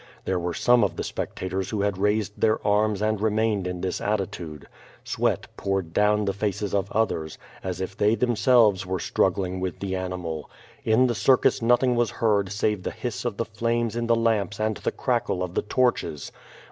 There 0.25 0.39
were 0.39 0.55
some 0.55 0.83
of 0.83 0.95
the 0.95 1.03
spectators 1.03 1.69
who 1.69 1.81
had 1.81 1.99
raised 1.99 2.41
their 2.41 2.57
arms 2.65 3.03
and 3.03 3.21
remained 3.21 3.67
in 3.67 3.81
this 3.81 4.01
attitude. 4.01 4.65
Sweat 5.03 5.45
poured 5.57 5.93
down 5.93 6.25
the 6.25 6.33
faces 6.33 6.73
of 6.73 6.91
others, 6.91 7.37
as 7.63 7.79
if 7.79 7.95
they 7.95 8.15
themselves 8.15 8.83
were 8.83 8.97
struggling 8.99 9.59
with 9.59 9.77
the 9.77 9.95
animal. 9.95 10.49
In 10.83 11.05
the 11.05 11.13
circus 11.13 11.61
nothing 11.61 11.95
was 11.95 12.09
heard 12.17 12.51
save 12.51 12.81
the 12.81 12.89
hiss 12.89 13.25
of 13.25 13.37
the 13.37 13.45
flames 13.45 13.95
in 13.95 14.07
the 14.07 14.15
lamps 14.15 14.59
and 14.59 14.77
the 14.77 14.91
crackle 14.91 15.43
of 15.43 15.53
the 15.53 15.61
torches. 15.61 16.31